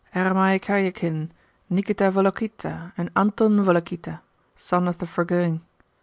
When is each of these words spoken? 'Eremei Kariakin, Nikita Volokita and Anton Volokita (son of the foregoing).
'Eremei 0.15 0.57
Kariakin, 0.59 1.29
Nikita 1.69 2.05
Volokita 2.05 2.91
and 2.97 3.11
Anton 3.15 3.63
Volokita 3.63 4.21
(son 4.55 4.87
of 4.87 4.97
the 4.97 5.05
foregoing). 5.05 5.61